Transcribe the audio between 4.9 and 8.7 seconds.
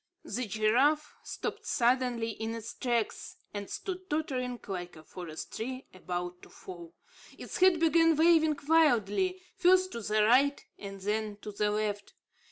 a forest tree about to fall. Its head began waving